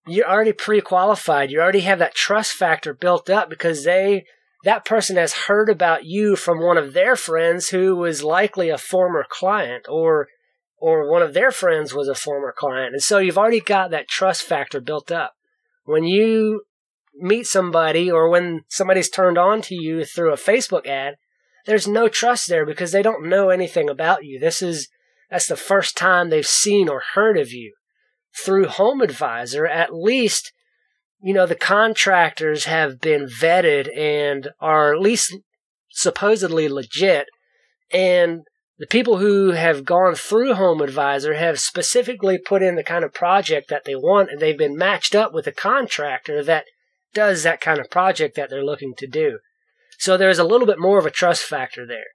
you're 0.08 0.30
already 0.30 0.54
pre-qualified. 0.54 1.52
You 1.52 1.62
already 1.62 1.82
have 1.82 2.00
that 2.00 2.16
trust 2.16 2.54
factor 2.54 2.94
built 2.94 3.30
up 3.30 3.50
because 3.50 3.84
they 3.84 4.26
that 4.66 4.84
person 4.84 5.16
has 5.16 5.46
heard 5.48 5.70
about 5.70 6.06
you 6.06 6.36
from 6.36 6.62
one 6.62 6.78
of 6.78 6.94
their 6.94 7.16
friends 7.16 7.70
who 7.70 7.96
was 7.96 8.24
likely 8.24 8.70
a 8.70 8.78
former 8.78 9.26
client 9.30 9.86
or 9.88 10.28
or 10.82 11.10
one 11.10 11.22
of 11.22 11.34
their 11.34 11.52
friends 11.52 11.94
was 11.94 12.08
a 12.08 12.16
former 12.16 12.54
client. 12.56 12.94
And 12.94 13.04
so 13.04 13.18
you've 13.18 13.38
already 13.38 13.60
got 13.60 13.92
that 13.92 14.08
trust 14.08 14.44
factor 14.44 14.80
built 14.80 15.12
up. 15.12 15.34
When 15.84 16.06
you 16.06 16.64
meet 17.16 17.48
somebody 17.48 18.10
or 18.10 18.30
when 18.30 18.62
somebody's 18.70 19.10
turned 19.10 19.38
on 19.38 19.62
to 19.64 19.76
you 19.76 20.06
through 20.06 20.32
a 20.32 20.38
Facebook 20.38 20.88
ad, 20.88 21.16
there's 21.66 21.88
no 21.88 22.08
trust 22.08 22.48
there 22.48 22.66
because 22.66 22.92
they 22.92 23.02
don't 23.02 23.28
know 23.28 23.50
anything 23.50 23.90
about 23.90 24.24
you. 24.24 24.40
This 24.40 24.62
is 24.62 24.88
that's 25.30 25.48
the 25.48 25.56
first 25.56 25.96
time 25.96 26.30
they've 26.30 26.46
seen 26.46 26.90
or 26.90 27.04
heard 27.14 27.38
of 27.38 27.52
you. 27.52 27.74
Through 28.44 28.68
Home 28.68 29.02
Advisor, 29.02 29.66
at 29.66 29.94
least 29.94 30.52
you 31.22 31.34
know 31.34 31.46
the 31.46 31.56
contractors 31.56 32.66
have 32.66 33.00
been 33.00 33.26
vetted 33.26 33.96
and 33.98 34.50
are 34.60 34.94
at 34.94 35.02
least 35.02 35.36
supposedly 35.90 36.70
legit 36.70 37.28
and 37.92 38.42
the 38.80 38.88
people 38.88 39.18
who 39.18 39.52
have 39.52 39.84
gone 39.84 40.16
through 40.16 40.54
Home 40.54 40.82
Advisor 40.82 41.34
have 41.34 41.60
specifically 41.60 42.38
put 42.38 42.64
in 42.64 42.76
the 42.76 42.84
kind 42.84 43.04
of 43.04 43.14
project 43.14 43.70
that 43.70 43.84
they 43.84 43.96
want, 43.96 44.32
and 44.32 44.40
they've 44.40 44.58
been 44.58 44.78
matched 44.78 45.14
up 45.14 45.34
with 45.34 45.46
a 45.48 45.52
contractor 45.52 46.42
that 46.46 46.64
does 47.14 47.44
that 47.44 47.60
kind 47.60 47.80
of 47.80 47.90
project 47.90 48.36
that 48.38 48.50
they're 48.50 48.64
looking 48.64 48.94
to 48.98 49.08
do. 49.08 49.40
So 49.98 50.16
there's 50.16 50.40
a 50.40 50.46
little 50.46 50.66
bit 50.66 50.80
more 50.80 50.98
of 50.98 51.06
a 51.06 51.12
trust 51.12 51.44
factor 51.44 51.86
there. 51.86 52.06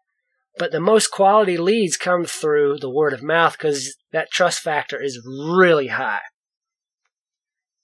But 0.57 0.71
the 0.71 0.81
most 0.81 1.11
quality 1.11 1.57
leads 1.57 1.97
come 1.97 2.25
through 2.25 2.79
the 2.79 2.91
word 2.91 3.13
of 3.13 3.23
mouth 3.23 3.59
because 3.59 3.97
that 4.13 4.31
trust 4.31 4.61
factor 4.61 5.01
is 5.01 5.21
really 5.27 5.89
high. 5.89 6.21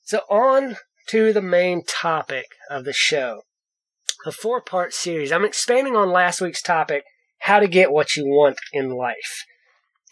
So 0.02 0.20
on 0.30 0.76
to 1.08 1.32
the 1.32 1.42
main 1.42 1.82
topic 1.84 2.46
of 2.68 2.84
the 2.84 2.92
show. 2.92 3.42
A 4.26 4.32
four 4.32 4.60
part 4.60 4.92
series. 4.92 5.32
I'm 5.32 5.44
expanding 5.44 5.96
on 5.96 6.10
last 6.10 6.40
week's 6.40 6.62
topic, 6.62 7.04
how 7.40 7.58
to 7.58 7.66
get 7.66 7.90
what 7.90 8.16
you 8.16 8.26
want 8.26 8.58
in 8.72 8.90
life. 8.90 9.44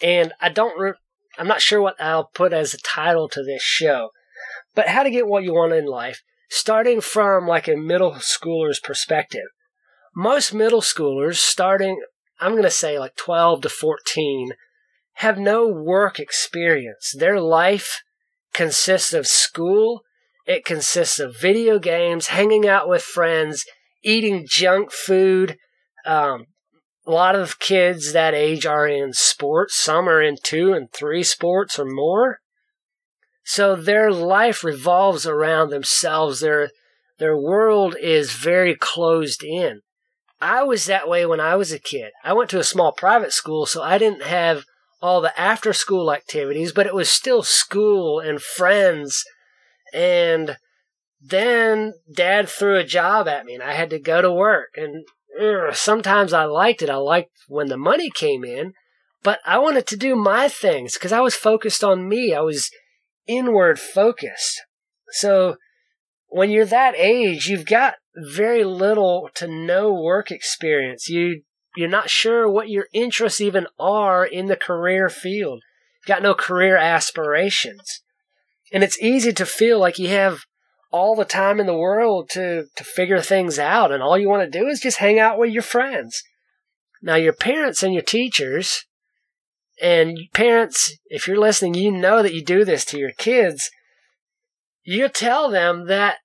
And 0.03 0.33
I 0.41 0.49
don't, 0.49 0.79
re- 0.79 0.95
I'm 1.39 1.47
not 1.47 1.61
sure 1.61 1.81
what 1.81 2.01
I'll 2.01 2.31
put 2.35 2.53
as 2.53 2.75
a 2.75 2.79
title 2.79 3.29
to 3.29 3.43
this 3.43 3.63
show, 3.63 4.11
but 4.75 4.89
how 4.89 5.03
to 5.03 5.11
get 5.11 5.29
what 5.29 5.45
you 5.45 5.55
want 5.55 5.73
in 5.73 5.87
life, 5.87 6.23
starting 6.51 7.01
from 7.01 7.47
like 7.47 7.69
a 7.69 7.77
middle 7.77 8.13
schooler's 8.15 8.81
perspective. 8.81 9.47
Most 10.17 10.55
middle 10.55 10.81
schoolers 10.81 11.37
starting 11.37 12.01
I'm 12.41 12.53
going 12.53 12.63
to 12.63 12.71
say 12.71 12.99
like 12.99 13.17
12 13.17 13.63
to 13.63 13.69
14, 13.69 14.53
have 15.15 15.39
no 15.39 15.67
work 15.67 16.21
experience. 16.21 17.15
Their 17.17 17.41
life 17.41 18.03
consists 18.53 19.13
of 19.13 19.27
school, 19.27 20.03
it 20.47 20.65
consists 20.65 21.19
of 21.19 21.39
video 21.39 21.79
games, 21.79 22.29
hanging 22.29 22.67
out 22.67 22.89
with 22.89 23.03
friends, 23.03 23.65
eating 24.03 24.47
junk 24.49 24.93
food. 24.93 25.57
Um, 26.07 26.47
a 27.07 27.11
lot 27.11 27.35
of 27.35 27.59
kids 27.59 28.13
that 28.13 28.35
age 28.35 28.67
are 28.67 28.87
in 28.87 29.13
sports. 29.13 29.75
Some 29.75 30.09
are 30.09 30.23
in 30.23 30.37
two 30.43 30.73
and 30.73 30.93
three 30.93 31.23
sports 31.23 31.79
or 31.79 31.85
more. 31.85 32.39
So 33.45 33.75
their 33.75 34.11
life 34.11 34.63
revolves 34.63 35.27
around 35.27 35.71
themselves. 35.71 36.41
Their 36.41 36.71
their 37.19 37.37
world 37.37 37.97
is 38.01 38.33
very 38.33 38.75
closed 38.75 39.43
in. 39.43 39.81
I 40.41 40.63
was 40.63 40.87
that 40.87 41.09
way 41.09 41.27
when 41.27 41.41
I 41.41 41.57
was 41.57 41.73
a 41.73 41.79
kid. 41.79 42.13
I 42.23 42.33
went 42.33 42.51
to 42.51 42.61
a 42.61 42.65
small 42.65 42.93
private 42.93 43.33
school, 43.33 43.67
so 43.67 43.83
I 43.83 43.99
didn't 43.99 44.23
have 44.23 44.65
all 45.01 45.21
the 45.21 45.39
after 45.39 45.73
school 45.73 46.13
activities, 46.13 46.73
but 46.73 46.87
it 46.87 46.95
was 46.95 47.11
still 47.11 47.43
school 47.43 48.21
and 48.21 48.41
friends. 48.41 49.25
And 49.93 50.57
then 51.21 51.95
dad 52.13 52.49
threw 52.49 52.77
a 52.77 52.85
job 52.85 53.27
at 53.29 53.45
me 53.45 53.55
and 53.55 53.63
I 53.63 53.73
had 53.73 53.91
to 53.91 53.99
go 53.99 54.23
to 54.23 54.33
work. 54.33 54.71
And 54.77 55.05
ugh, 55.41 55.75
sometimes 55.75 56.33
I 56.33 56.45
liked 56.45 56.83
it. 56.83 56.91
I 56.91 56.97
liked 56.97 57.31
when 57.49 57.69
the 57.69 57.77
money 57.77 58.11
came 58.11 58.45
in, 58.45 58.75
but 59.23 59.41
I 59.45 59.59
wanted 59.59 59.87
to 59.89 59.97
do 59.97 60.15
my 60.15 60.49
things 60.49 60.95
because 60.95 61.13
I 61.13 61.21
was 61.21 61.35
focused 61.35 61.83
on 61.83 62.09
me. 62.09 62.35
I 62.35 62.41
was 62.41 62.71
inward 63.27 63.79
focused. 63.79 64.61
So 65.13 65.57
when 66.29 66.51
you're 66.51 66.67
that 66.67 66.95
age, 66.97 67.47
you've 67.47 67.67
got 67.67 67.95
very 68.17 68.65
little 68.65 69.31
to 69.35 69.47
no 69.47 69.93
work 69.93 70.31
experience. 70.31 71.09
You 71.09 71.43
you're 71.77 71.89
not 71.89 72.11
sure 72.11 72.49
what 72.49 72.69
your 72.69 72.89
interests 72.93 73.41
even 73.41 73.67
are 73.79 74.25
in 74.25 74.47
the 74.47 74.57
career 74.57 75.09
field. 75.09 75.63
You've 76.01 76.09
got 76.09 76.23
no 76.23 76.35
career 76.35 76.77
aspirations. 76.77 78.03
And 78.73 78.83
it's 78.83 79.01
easy 79.01 79.33
to 79.35 79.47
feel 79.47 79.79
like 79.79 79.99
you 79.99 80.09
have 80.09 80.41
all 80.91 81.15
the 81.15 81.25
time 81.25 81.61
in 81.61 81.67
the 81.67 81.77
world 81.77 82.31
to, 82.31 82.65
to 82.75 82.85
figure 82.85 83.21
things 83.21 83.59
out, 83.59 83.93
and 83.93 84.03
all 84.03 84.19
you 84.19 84.29
want 84.29 84.51
to 84.51 84.59
do 84.59 84.67
is 84.67 84.81
just 84.81 84.99
hang 84.99 85.19
out 85.19 85.39
with 85.39 85.51
your 85.51 85.63
friends. 85.63 86.23
Now, 87.03 87.17
your 87.17 87.33
parents 87.33 87.83
and 87.83 87.93
your 87.93 88.03
teachers, 88.03 88.85
and 89.81 90.19
parents, 90.33 90.97
if 91.07 91.29
you're 91.29 91.39
listening, 91.39 91.75
you 91.75 91.93
know 91.93 92.23
that 92.23 92.35
you 92.35 92.43
do 92.43 92.65
this 92.65 92.85
to 92.87 92.99
your 92.99 93.13
kids. 93.13 93.71
You 94.91 95.11
tell 95.11 95.51
them 95.51 95.87
that 95.89 96.17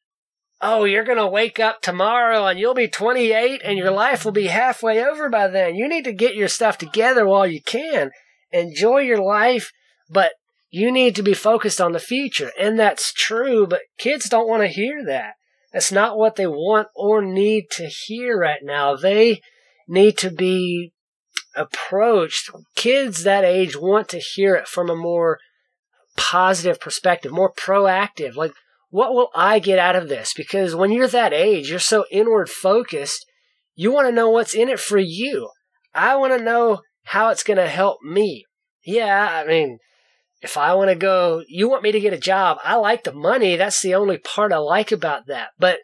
oh, 0.62 0.86
you're 0.86 1.03
going 1.03 1.17
to 1.17 1.27
wake 1.27 1.60
up 1.60 1.82
tomorrow 1.82 2.46
and 2.46 2.58
you'll 2.58 2.74
be 2.74 2.88
28 2.88 3.60
and 3.62 3.77
your 3.77 3.91
life 3.91 4.24
will 4.24 4.32
be 4.32 4.48
halfway 4.48 5.03
over 5.03 5.29
by 5.29 5.50
then. 5.50 5.75
You 5.75 5.89
need 5.89 6.05
to 6.05 6.13
get 6.13 6.36
your 6.36 6.48
stuff 6.48 6.77
together 6.77 7.27
while 7.27 7.46
you 7.46 7.62
can. 7.62 8.12
Enjoy 8.53 9.00
your 9.00 9.22
life, 9.22 9.70
but 10.10 10.32
you 10.70 10.93
need 10.93 11.13
to 11.17 11.22
be 11.22 11.34
focused 11.34 11.82
on 11.82 11.91
the 11.91 12.00
future. 12.00 12.53
And 12.58 12.79
that's 12.79 13.12
true, 13.12 13.67
but 13.67 13.82
kids 13.98 14.29
don't 14.29 14.48
want 14.48 14.62
to 14.62 14.70
hear 14.70 15.03
that. 15.08 15.34
That's 15.74 15.91
not 15.91 16.17
what 16.17 16.38
they 16.38 16.48
want 16.48 16.88
or 16.96 17.22
need 17.22 17.65
to 17.72 17.88
hear 17.88 18.39
right 18.39 18.62
now. 18.63 18.96
They 18.96 19.41
need 19.89 20.17
to 20.20 20.32
be 20.32 20.93
approached. 21.53 22.50
Kids 22.77 23.25
that 23.25 23.43
age 23.43 23.75
want 23.75 24.08
to 24.10 24.20
hear 24.20 24.55
it 24.55 24.70
from 24.70 24.89
a 24.89 24.96
more 24.96 25.39
positive 26.15 26.79
perspective, 26.79 27.32
more 27.32 27.51
proactive. 27.51 28.36
Like, 28.36 28.53
what 28.89 29.13
will 29.13 29.29
I 29.34 29.60
get 29.60 29.79
out 29.79 29.96
of 29.96 30.10
this? 30.10 30.34
Because 30.36 30.75
when 30.75 30.91
you're 30.91 31.08
that 31.08 31.34
age, 31.34 31.70
you're 31.70 31.79
so 31.79 32.05
inward 32.12 32.50
focused, 32.50 33.25
you 33.75 33.91
want 33.91 34.08
to 34.08 34.13
know 34.13 34.29
what's 34.29 34.53
in 34.53 34.70
it 34.70 34.79
for 34.79 35.00
you. 35.00 35.50
I 35.93 36.15
want 36.15 36.38
to 36.38 36.43
know 36.43 36.82
how 37.05 37.29
it's 37.29 37.43
going 37.43 37.58
to 37.58 37.67
help 37.67 38.01
me. 38.03 38.46
Yeah, 38.86 39.41
I 39.43 39.48
mean, 39.48 39.79
if 40.41 40.58
I 40.58 40.74
want 40.74 40.89
to 40.89 40.96
go, 40.96 41.43
you 41.48 41.70
want 41.70 41.84
me 41.84 41.91
to 41.91 42.00
get 42.00 42.13
a 42.13 42.20
job. 42.20 42.58
I 42.63 42.75
like 42.75 43.03
the 43.03 43.13
money. 43.13 43.55
That's 43.55 43.82
the 43.82 43.96
only 43.96 44.17
part 44.17 44.51
I 44.51 44.58
like 44.58 44.91
about 44.91 45.27
that. 45.27 45.50
But 45.58 45.79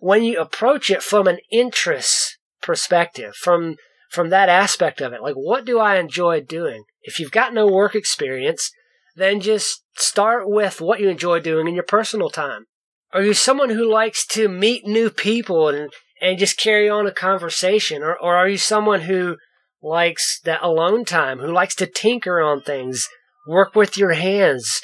when 0.00 0.22
you 0.22 0.38
approach 0.38 0.90
it 0.90 1.02
from 1.02 1.26
an 1.26 1.38
interest 1.50 2.38
perspective, 2.62 3.34
from 3.34 3.76
from 4.10 4.30
that 4.30 4.48
aspect 4.48 5.00
of 5.00 5.12
it, 5.12 5.20
like 5.20 5.34
what 5.34 5.64
do 5.64 5.80
I 5.80 5.96
enjoy 5.96 6.40
doing? 6.40 6.84
If 7.02 7.18
you've 7.18 7.32
got 7.32 7.52
no 7.52 7.66
work 7.66 7.96
experience, 7.96 8.70
then 9.16 9.40
just 9.40 9.82
start 9.96 10.48
with 10.48 10.80
what 10.80 11.00
you 11.00 11.08
enjoy 11.08 11.40
doing 11.40 11.68
in 11.68 11.74
your 11.74 11.84
personal 11.84 12.30
time. 12.30 12.66
Are 13.12 13.22
you 13.22 13.34
someone 13.34 13.70
who 13.70 13.90
likes 13.90 14.26
to 14.28 14.48
meet 14.48 14.86
new 14.86 15.08
people 15.08 15.68
and, 15.68 15.90
and 16.20 16.38
just 16.38 16.58
carry 16.58 16.88
on 16.88 17.06
a 17.06 17.12
conversation? 17.12 18.02
Or, 18.02 18.18
or 18.18 18.34
are 18.34 18.48
you 18.48 18.58
someone 18.58 19.02
who 19.02 19.36
likes 19.80 20.40
that 20.44 20.62
alone 20.62 21.04
time, 21.04 21.38
who 21.38 21.52
likes 21.52 21.76
to 21.76 21.86
tinker 21.86 22.40
on 22.40 22.60
things, 22.60 23.06
work 23.46 23.76
with 23.76 23.96
your 23.96 24.14
hands? 24.14 24.80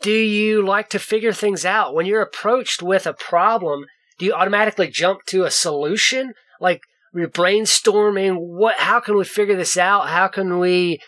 Do 0.00 0.12
you 0.12 0.64
like 0.64 0.90
to 0.90 0.98
figure 0.98 1.32
things 1.32 1.64
out? 1.64 1.94
When 1.94 2.06
you're 2.06 2.22
approached 2.22 2.82
with 2.82 3.06
a 3.06 3.14
problem, 3.14 3.86
do 4.18 4.26
you 4.26 4.32
automatically 4.32 4.88
jump 4.88 5.20
to 5.26 5.44
a 5.44 5.50
solution? 5.50 6.34
Like 6.60 6.82
you're 7.14 7.28
brainstorming, 7.28 8.36
what, 8.38 8.76
how 8.78 9.00
can 9.00 9.16
we 9.16 9.24
figure 9.24 9.56
this 9.56 9.76
out? 9.76 10.08
How 10.08 10.28
can 10.28 10.58
we 10.58 11.00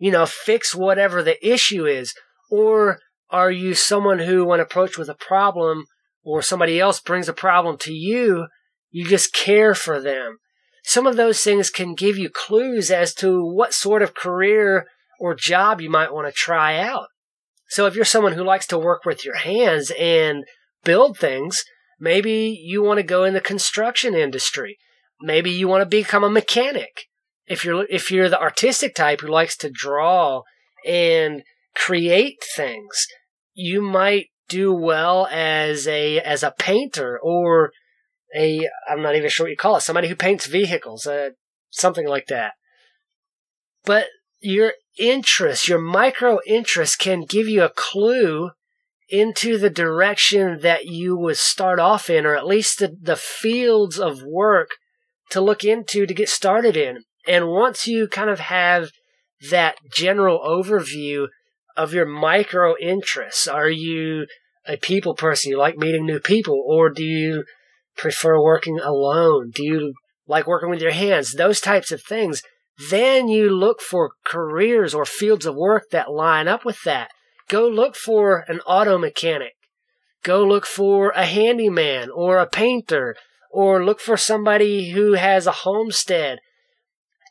you 0.00 0.10
know, 0.10 0.26
fix 0.26 0.74
whatever 0.74 1.22
the 1.22 1.36
issue 1.46 1.86
is? 1.86 2.14
Or 2.50 2.98
are 3.30 3.50
you 3.50 3.74
someone 3.74 4.18
who, 4.18 4.44
when 4.44 4.58
approached 4.58 4.98
with 4.98 5.10
a 5.10 5.14
problem 5.14 5.84
or 6.24 6.42
somebody 6.42 6.80
else 6.80 6.98
brings 6.98 7.28
a 7.28 7.34
problem 7.34 7.76
to 7.82 7.92
you, 7.92 8.48
you 8.90 9.06
just 9.06 9.32
care 9.32 9.74
for 9.74 10.00
them? 10.00 10.38
Some 10.82 11.06
of 11.06 11.16
those 11.16 11.44
things 11.44 11.68
can 11.68 11.94
give 11.94 12.16
you 12.16 12.30
clues 12.30 12.90
as 12.90 13.14
to 13.16 13.44
what 13.44 13.74
sort 13.74 14.02
of 14.02 14.14
career 14.14 14.86
or 15.20 15.34
job 15.34 15.82
you 15.82 15.90
might 15.90 16.12
want 16.12 16.26
to 16.26 16.32
try 16.32 16.78
out. 16.80 17.08
So 17.68 17.86
if 17.86 17.94
you're 17.94 18.06
someone 18.06 18.32
who 18.32 18.42
likes 18.42 18.66
to 18.68 18.78
work 18.78 19.04
with 19.04 19.24
your 19.24 19.36
hands 19.36 19.92
and 19.98 20.44
build 20.82 21.18
things, 21.18 21.62
maybe 22.00 22.58
you 22.60 22.82
want 22.82 22.96
to 22.96 23.04
go 23.04 23.24
in 23.24 23.34
the 23.34 23.40
construction 23.40 24.14
industry. 24.14 24.78
Maybe 25.20 25.50
you 25.50 25.68
want 25.68 25.82
to 25.82 25.86
become 25.86 26.24
a 26.24 26.30
mechanic 26.30 27.09
if 27.50 27.64
you're 27.64 27.84
if 27.90 28.12
you're 28.12 28.28
the 28.28 28.40
artistic 28.40 28.94
type 28.94 29.20
who 29.20 29.26
likes 29.26 29.56
to 29.58 29.68
draw 29.68 30.42
and 30.86 31.42
create 31.74 32.36
things, 32.54 33.06
you 33.52 33.82
might 33.82 34.28
do 34.48 34.72
well 34.72 35.26
as 35.26 35.88
a 35.88 36.20
as 36.20 36.44
a 36.44 36.54
painter 36.56 37.18
or 37.20 37.72
a 38.36 38.68
I'm 38.88 39.02
not 39.02 39.16
even 39.16 39.28
sure 39.28 39.44
what 39.44 39.50
you 39.50 39.56
call 39.56 39.76
it 39.76 39.80
somebody 39.80 40.06
who 40.06 40.14
paints 40.14 40.46
vehicles, 40.46 41.08
uh, 41.08 41.30
something 41.70 42.06
like 42.06 42.28
that. 42.28 42.52
But 43.84 44.06
your 44.40 44.74
interest, 44.96 45.66
your 45.66 45.80
micro 45.80 46.38
interest, 46.46 47.00
can 47.00 47.24
give 47.24 47.48
you 47.48 47.64
a 47.64 47.68
clue 47.68 48.52
into 49.08 49.58
the 49.58 49.70
direction 49.70 50.60
that 50.60 50.84
you 50.84 51.16
would 51.16 51.36
start 51.36 51.80
off 51.80 52.08
in, 52.08 52.24
or 52.24 52.36
at 52.36 52.46
least 52.46 52.78
the, 52.78 52.96
the 53.02 53.16
fields 53.16 53.98
of 53.98 54.22
work 54.22 54.68
to 55.30 55.40
look 55.40 55.64
into 55.64 56.06
to 56.06 56.14
get 56.14 56.28
started 56.28 56.76
in. 56.76 57.02
And 57.26 57.48
once 57.48 57.86
you 57.86 58.08
kind 58.08 58.30
of 58.30 58.40
have 58.40 58.90
that 59.50 59.76
general 59.92 60.38
overview 60.40 61.28
of 61.76 61.94
your 61.94 62.06
micro 62.06 62.74
interests, 62.80 63.46
are 63.46 63.70
you 63.70 64.26
a 64.66 64.76
people 64.76 65.14
person? 65.14 65.50
You 65.50 65.58
like 65.58 65.76
meeting 65.76 66.06
new 66.06 66.20
people, 66.20 66.62
or 66.66 66.90
do 66.90 67.04
you 67.04 67.44
prefer 67.96 68.42
working 68.42 68.78
alone? 68.78 69.50
Do 69.54 69.64
you 69.64 69.94
like 70.26 70.46
working 70.46 70.70
with 70.70 70.80
your 70.80 70.92
hands? 70.92 71.32
Those 71.32 71.60
types 71.60 71.92
of 71.92 72.02
things. 72.02 72.42
Then 72.90 73.28
you 73.28 73.50
look 73.50 73.80
for 73.80 74.12
careers 74.24 74.94
or 74.94 75.04
fields 75.04 75.44
of 75.44 75.54
work 75.54 75.90
that 75.90 76.10
line 76.10 76.48
up 76.48 76.64
with 76.64 76.82
that. 76.84 77.10
Go 77.48 77.68
look 77.68 77.94
for 77.96 78.44
an 78.48 78.60
auto 78.60 78.96
mechanic. 78.96 79.52
Go 80.22 80.44
look 80.44 80.66
for 80.66 81.10
a 81.10 81.24
handyman 81.24 82.10
or 82.10 82.38
a 82.38 82.46
painter 82.46 83.16
or 83.50 83.84
look 83.84 84.00
for 84.00 84.16
somebody 84.16 84.90
who 84.90 85.14
has 85.14 85.46
a 85.46 85.52
homestead 85.52 86.38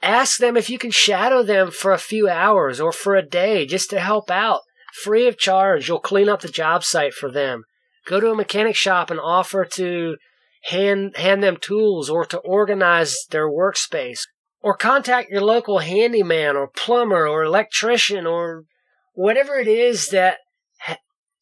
Ask 0.01 0.39
them 0.39 0.55
if 0.55 0.69
you 0.69 0.77
can 0.77 0.91
shadow 0.91 1.43
them 1.43 1.71
for 1.71 1.91
a 1.91 1.97
few 1.97 2.29
hours 2.29 2.79
or 2.79 2.91
for 2.91 3.15
a 3.15 3.25
day 3.25 3.65
just 3.65 3.89
to 3.89 3.99
help 3.99 4.31
out. 4.31 4.61
Free 5.03 5.27
of 5.27 5.37
charge. 5.37 5.87
You'll 5.87 5.99
clean 5.99 6.29
up 6.29 6.41
the 6.41 6.49
job 6.49 6.83
site 6.83 7.13
for 7.13 7.29
them. 7.29 7.63
Go 8.07 8.19
to 8.19 8.31
a 8.31 8.35
mechanic 8.35 8.75
shop 8.75 9.11
and 9.11 9.19
offer 9.19 9.65
to 9.65 10.17
hand, 10.63 11.15
hand 11.17 11.43
them 11.43 11.57
tools 11.57 12.09
or 12.09 12.25
to 12.25 12.37
organize 12.39 13.15
their 13.29 13.49
workspace. 13.49 14.21
Or 14.61 14.75
contact 14.75 15.29
your 15.29 15.41
local 15.41 15.79
handyman 15.79 16.55
or 16.55 16.67
plumber 16.67 17.27
or 17.27 17.43
electrician 17.43 18.25
or 18.25 18.65
whatever 19.13 19.57
it 19.57 19.67
is 19.67 20.09
that 20.09 20.39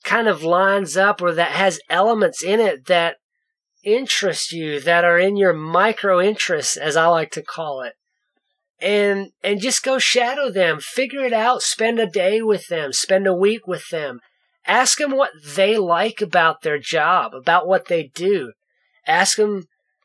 kind 0.04 0.28
of 0.28 0.44
lines 0.44 0.96
up 0.96 1.22
or 1.22 1.34
that 1.34 1.52
has 1.52 1.80
elements 1.90 2.44
in 2.44 2.60
it 2.60 2.86
that 2.86 3.18
interest 3.84 4.52
you, 4.52 4.80
that 4.80 5.04
are 5.04 5.20
in 5.20 5.36
your 5.36 5.54
micro 5.54 6.22
interests, 6.22 6.78
as 6.78 6.96
I 6.96 7.08
like 7.08 7.32
to 7.32 7.42
call 7.42 7.82
it. 7.82 7.94
And, 8.80 9.32
and 9.44 9.60
just 9.60 9.84
go 9.84 9.98
shadow 9.98 10.52
them, 10.52 10.80
figure 10.80 11.24
it 11.24 11.34
out, 11.34 11.64
spend 11.64 12.00
a 12.00 12.06
day 12.06 12.42
with 12.42 12.68
them, 12.68 12.94
spend 12.94 13.26
a 13.26 13.34
week 13.34 13.66
with 13.66 13.90
them. 13.90 14.20
Ask 14.68 15.00
them 15.00 15.16
what 15.16 15.32
they 15.56 15.78
like 15.78 16.22
about 16.22 16.62
their 16.62 16.78
job, 16.78 17.34
about 17.34 17.68
what 17.68 17.88
they 17.88 18.12
do. 18.14 18.52
Ask 19.08 19.38
them 19.38 19.64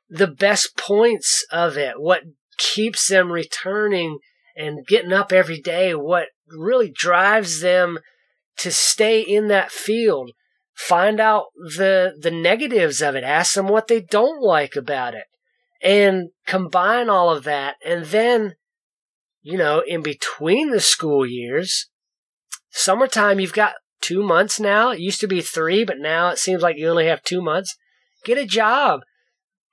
the 0.08 0.28
best 0.28 0.76
points 0.76 1.44
of 1.50 1.76
it, 1.76 1.94
what 2.00 2.22
keeps 2.58 3.08
them 3.08 3.32
returning 3.32 4.18
and 4.56 4.86
getting 4.86 5.12
up 5.12 5.32
every 5.32 5.60
day, 5.60 5.94
what 5.94 6.28
really 6.48 6.90
drives 6.90 7.60
them 7.60 7.98
to 8.58 8.70
stay 8.70 9.20
in 9.20 9.48
that 9.48 9.72
field. 9.72 10.30
Find 10.74 11.20
out 11.20 11.46
the 11.54 12.14
the 12.18 12.30
negatives 12.30 13.02
of 13.02 13.14
it. 13.14 13.24
Ask 13.24 13.54
them 13.54 13.68
what 13.68 13.88
they 13.88 14.00
don't 14.00 14.42
like 14.42 14.76
about 14.76 15.14
it. 15.14 15.24
And 15.82 16.30
combine 16.46 17.08
all 17.08 17.30
of 17.30 17.44
that. 17.44 17.76
And 17.84 18.06
then, 18.06 18.54
you 19.42 19.58
know, 19.58 19.82
in 19.86 20.02
between 20.02 20.70
the 20.70 20.80
school 20.80 21.26
years, 21.26 21.90
summertime, 22.70 23.40
you've 23.40 23.52
got 23.52 23.74
two 24.00 24.22
months 24.22 24.58
now. 24.58 24.90
It 24.90 25.00
used 25.00 25.20
to 25.20 25.28
be 25.28 25.40
three, 25.40 25.84
but 25.84 25.98
now 25.98 26.28
it 26.28 26.38
seems 26.38 26.62
like 26.62 26.76
you 26.76 26.88
only 26.88 27.06
have 27.06 27.22
two 27.22 27.42
months. 27.42 27.76
Get 28.24 28.38
a 28.38 28.46
job 28.46 29.00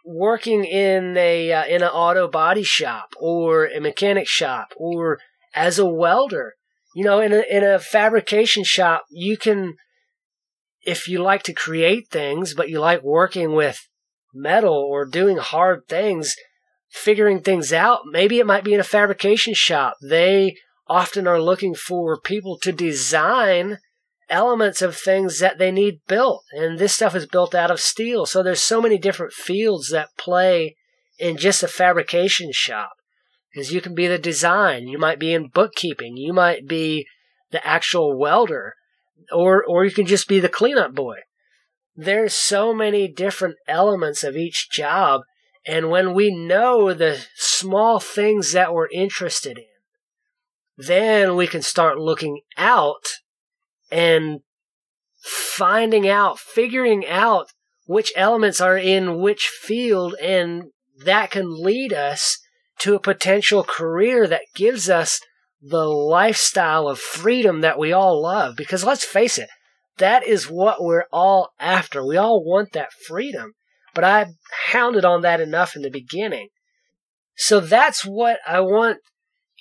working 0.05 0.65
in 0.65 1.15
a 1.17 1.51
uh, 1.53 1.65
in 1.65 1.83
an 1.83 1.89
auto 1.89 2.27
body 2.27 2.63
shop 2.63 3.09
or 3.19 3.65
a 3.65 3.79
mechanic 3.79 4.27
shop 4.27 4.69
or 4.77 5.19
as 5.53 5.77
a 5.77 5.85
welder 5.85 6.53
you 6.95 7.03
know, 7.03 7.19
in 7.19 7.31
a, 7.33 7.43
in 7.49 7.63
a 7.63 7.79
fabrication 7.79 8.63
shop, 8.63 9.05
you 9.09 9.38
can, 9.38 9.75
if 10.81 11.07
you 11.07 11.21
like 11.21 11.43
to 11.43 11.53
create 11.53 12.09
things, 12.09 12.53
but 12.53 12.69
you 12.69 12.79
like 12.79 13.03
working 13.03 13.53
with 13.53 13.88
metal 14.33 14.73
or 14.73 15.05
doing 15.05 15.38
hard 15.38 15.88
things, 15.88 16.35
figuring 16.89 17.41
things 17.41 17.72
out, 17.72 18.01
maybe 18.05 18.39
it 18.39 18.46
might 18.46 18.63
be 18.63 18.74
in 18.74 18.79
a 18.79 18.84
fabrication 18.84 19.53
shop. 19.53 19.98
They 20.01 20.55
often 20.88 21.27
are 21.27 21.41
looking 21.41 21.75
for 21.75 22.19
people 22.19 22.58
to 22.60 22.72
design 22.72 23.77
elements 24.29 24.81
of 24.81 24.96
things 24.96 25.39
that 25.39 25.58
they 25.58 25.72
need 25.72 26.01
built. 26.08 26.43
And 26.51 26.77
this 26.77 26.93
stuff 26.93 27.15
is 27.15 27.25
built 27.25 27.55
out 27.55 27.72
of 27.72 27.79
steel. 27.79 28.25
So 28.25 28.43
there's 28.43 28.62
so 28.62 28.81
many 28.81 28.98
different 28.98 29.34
fields 29.34 29.89
that 29.89 30.10
play 30.17 30.75
in 31.17 31.38
just 31.38 31.63
a 31.63 31.67
fabrication 31.67 32.51
shop 32.51 32.91
because 33.51 33.72
you 33.72 33.81
can 33.81 33.96
be 33.96 34.08
the 34.08 34.17
design. 34.17 34.88
You 34.88 34.98
might 34.98 35.19
be 35.19 35.34
in 35.34 35.50
bookkeeping. 35.50 36.17
You 36.17 36.34
might 36.34 36.67
be 36.67 37.05
the 37.51 37.65
actual 37.65 38.17
welder, 38.17 38.75
or 39.31 39.63
or 39.67 39.86
you 39.86 39.91
can 39.91 40.05
just 40.05 40.27
be 40.27 40.39
the 40.39 40.50
cleanup 40.50 40.93
boy. 40.93 41.17
There's 41.96 42.34
so 42.34 42.74
many 42.74 43.08
different 43.08 43.55
elements 43.67 44.24
of 44.24 44.38
each 44.38 44.69
job, 44.72 45.22
and 45.66 45.89
when 45.89 46.13
we 46.13 46.34
know 46.34 46.94
the 46.94 47.25
small 47.36 48.00
things 48.00 48.54
that 48.54 48.74
we're 48.74 48.89
interested 48.89 49.58
in, 49.58 49.65
then 50.78 51.36
we 51.36 51.48
can 51.48 51.62
start 51.62 51.98
looking 51.98 52.41
out 52.58 53.06
and 53.91 54.39
finding 55.22 56.08
out, 56.08 56.39
figuring 56.39 57.06
out 57.06 57.50
which 57.86 58.13
elements 58.15 58.62
are 58.62 58.78
in 58.78 59.19
which 59.19 59.48
field, 59.48 60.15
and 60.22 60.72
that 61.04 61.32
can 61.32 61.62
lead 61.62 61.91
us 61.91 62.38
to 62.80 62.95
a 62.95 63.00
potential 63.00 63.63
career 63.63 64.28
that 64.28 64.43
gives 64.56 64.89
us 64.89 65.19
the 65.62 65.86
lifestyle 65.86 66.88
of 66.88 67.00
freedom 67.00 67.62
that 67.62 67.78
we 67.78 67.91
all 67.91 68.22
love. 68.22 68.56
Because 68.56 68.84
let's 68.84 69.04
face 69.04 69.38
it, 69.38 69.50
that 69.98 70.26
is 70.26 70.50
what 70.50 70.82
we're 70.82 71.06
all 71.12 71.50
after. 71.60 72.06
We 72.06 72.15
all 72.15 72.43
want 72.43 72.72
that 72.72 72.93
freedom. 72.93 73.54
But 73.99 74.05
I 74.05 74.27
hounded 74.67 75.03
on 75.03 75.23
that 75.23 75.41
enough 75.41 75.75
in 75.75 75.81
the 75.81 75.89
beginning. 75.89 76.47
So 77.35 77.59
that's 77.59 78.05
what 78.05 78.39
I 78.47 78.62
want 78.62 78.99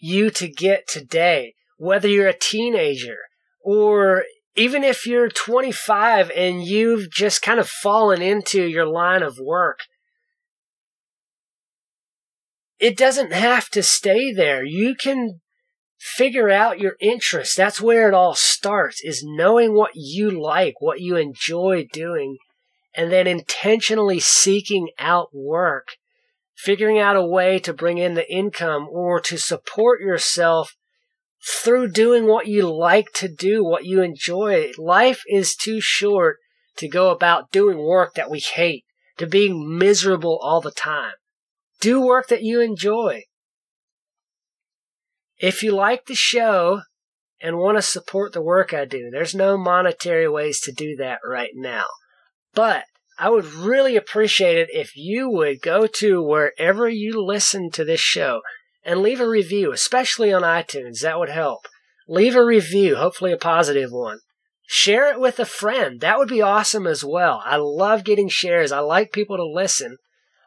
you 0.01 0.31
to 0.31 0.49
get 0.49 0.87
today. 0.87 1.55
Whether 1.77 2.07
you're 2.07 2.29
a 2.29 2.39
teenager 2.39 3.17
or 3.61 4.23
even 4.55 4.85
if 4.85 5.07
you're 5.07 5.29
25 5.29 6.31
and 6.37 6.63
you've 6.65 7.11
just 7.11 7.43
kind 7.43 7.59
of 7.59 7.69
fallen 7.69 8.23
into 8.23 8.65
your 8.65 8.87
line 8.87 9.25
of 9.25 9.41
work 9.41 9.81
it 12.79 12.97
doesn't 12.97 13.33
have 13.33 13.69
to 13.71 13.83
stay 13.83 14.33
there. 14.33 14.65
You 14.65 14.95
can 14.95 15.41
figure 15.99 16.49
out 16.49 16.79
your 16.79 16.95
interests. 17.01 17.57
That's 17.57 17.81
where 17.81 18.07
it 18.07 18.15
all 18.15 18.37
starts 18.37 19.01
is 19.03 19.25
knowing 19.25 19.75
what 19.75 19.97
you 19.97 20.31
like, 20.31 20.81
what 20.81 21.01
you 21.01 21.17
enjoy 21.17 21.89
doing, 21.93 22.37
and 22.99 23.13
then 23.13 23.29
intentionally 23.29 24.19
seeking 24.19 24.89
out 24.99 25.29
work, 25.33 25.91
figuring 26.57 26.99
out 26.99 27.15
a 27.15 27.25
way 27.25 27.61
to 27.61 27.73
bring 27.73 27.97
in 27.97 28.15
the 28.15 28.29
income 28.31 28.89
or 28.91 29.21
to 29.21 29.39
support 29.39 30.01
yourself 30.01 30.75
through 31.63 31.93
doing 31.93 32.27
what 32.27 32.49
you 32.49 32.69
like 32.69 33.13
to 33.15 33.29
do, 33.29 33.65
what 33.65 33.85
you 33.85 34.03
enjoy. 34.03 34.73
Life 34.77 35.23
is 35.29 35.55
too 35.55 35.81
short 35.81 36.39
to 36.79 36.89
go 36.89 37.11
about 37.11 37.53
doing 37.53 37.79
work 37.79 38.15
that 38.15 38.29
we 38.31 38.41
hate, 38.41 38.85
to 39.17 39.29
being 39.29 39.79
miserable 39.79 40.37
all 40.43 40.61
the 40.61 40.73
time. 40.73 41.15
Do 41.81 42.05
work 42.05 42.27
that 42.27 42.43
you 42.43 42.61
enjoy. 42.61 43.23
If 45.39 45.63
you 45.63 45.71
like 45.71 46.07
the 46.07 46.17
show 46.17 46.83
and 47.41 47.59
want 47.59 47.79
to 47.79 47.83
support 47.83 48.33
the 48.33 48.43
work 48.43 48.75
I 48.75 48.87
do, 48.87 49.09
there's 49.13 49.37
no 49.37 49.57
monetary 49.57 50.29
ways 50.29 50.61
to 50.63 50.73
do 50.73 50.97
that 50.97 51.21
right 51.25 51.53
now. 51.55 51.85
But 52.55 52.87
I 53.19 53.31
would 53.31 53.47
really 53.47 53.97
appreciate 53.97 54.57
it 54.57 54.69
if 54.73 54.97
you 54.97 55.29
would 55.29 55.61
go 55.61 55.89
to 55.99 56.23
wherever 56.23 56.89
you 56.89 57.21
listen 57.21 57.69
to 57.73 57.85
this 57.85 58.01
show 58.01 58.43
and 58.85 59.01
leave 59.01 59.21
a 59.21 59.29
review, 59.29 59.73
especially 59.73 60.33
on 60.33 60.43
iTunes. 60.43 61.01
That 61.01 61.19
would 61.19 61.29
help. 61.29 61.67
Leave 62.07 62.37
a 62.37 62.45
review, 62.45 62.95
hopefully 62.97 63.33
a 63.33 63.37
positive 63.37 63.91
one. 63.91 64.21
Share 64.67 65.11
it 65.11 65.19
with 65.19 65.41
a 65.41 65.45
friend. 65.45 66.01
That 66.01 66.19
would 66.19 66.29
be 66.29 66.43
awesome 66.43 66.87
as 66.87 67.05
well. 67.05 67.43
I 67.45 67.57
love 67.57 68.05
getting 68.05 68.29
shares. 68.29 68.71
I 68.71 68.81
like 68.81 69.13
people 69.13 69.37
to 69.37 69.45
listen. 69.45 69.97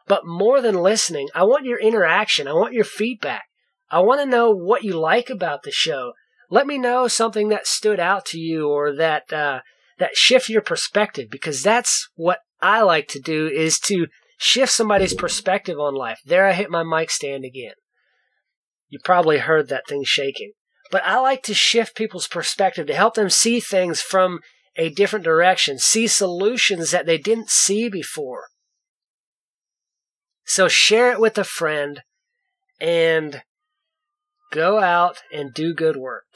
But 0.06 0.26
more 0.26 0.60
than 0.62 0.76
listening, 0.76 1.28
I 1.34 1.44
want 1.44 1.66
your 1.66 1.78
interaction. 1.78 2.48
I 2.48 2.52
want 2.52 2.72
your 2.72 2.84
feedback. 2.84 3.44
I 3.90 4.00
want 4.00 4.20
to 4.20 4.26
know 4.26 4.50
what 4.50 4.82
you 4.82 4.98
like 4.98 5.28
about 5.28 5.62
the 5.62 5.70
show. 5.70 6.12
Let 6.50 6.66
me 6.66 6.78
know 6.78 7.06
something 7.06 7.48
that 7.50 7.66
stood 7.66 8.00
out 8.00 8.24
to 8.26 8.38
you 8.38 8.68
or 8.68 8.94
that 8.96 9.30
uh, 9.32 9.60
that 9.98 10.16
shift 10.16 10.48
your 10.48 10.62
perspective 10.62 11.28
because 11.30 11.62
that's 11.62 12.08
what 12.14 12.38
I 12.62 12.82
like 12.82 13.08
to 13.08 13.20
do 13.20 13.48
is 13.48 13.78
to 13.86 14.06
shift 14.38 14.72
somebody's 14.72 15.14
perspective 15.14 15.78
on 15.78 15.94
life. 15.94 16.20
There 16.24 16.46
I 16.46 16.52
hit 16.52 16.70
my 16.70 16.84
mic 16.84 17.10
stand 17.10 17.44
again. 17.44 17.74
You 18.88 19.00
probably 19.04 19.38
heard 19.38 19.68
that 19.68 19.86
thing 19.88 20.04
shaking. 20.04 20.52
But 20.90 21.04
I 21.04 21.18
like 21.18 21.42
to 21.44 21.54
shift 21.54 21.96
people's 21.96 22.28
perspective 22.28 22.86
to 22.86 22.94
help 22.94 23.14
them 23.14 23.30
see 23.30 23.60
things 23.60 24.00
from 24.00 24.40
a 24.76 24.90
different 24.90 25.24
direction, 25.24 25.78
see 25.78 26.06
solutions 26.06 26.90
that 26.90 27.06
they 27.06 27.18
didn't 27.18 27.50
see 27.50 27.88
before. 27.88 28.48
So 30.44 30.68
share 30.68 31.12
it 31.12 31.20
with 31.20 31.38
a 31.38 31.44
friend 31.44 32.02
and 32.80 33.42
go 34.50 34.80
out 34.80 35.22
and 35.32 35.54
do 35.54 35.72
good 35.74 35.96
work. 35.96 36.26